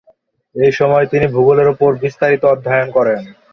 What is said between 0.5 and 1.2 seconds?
এই সময়ে